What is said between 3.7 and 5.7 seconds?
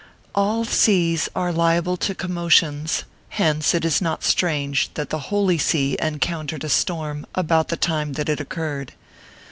it is not strange that the Holy